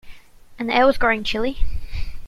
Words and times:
And 0.57 0.67
the 0.67 0.73
air 0.73 0.87
was 0.87 0.97
growing 0.97 1.23
chilly. 1.23 1.63